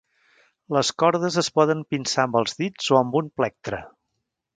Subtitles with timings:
[0.75, 3.83] Les cordes es poden pinçar amb els dits o amb un plectre.